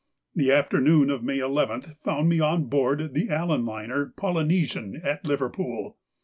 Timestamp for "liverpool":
5.25-5.95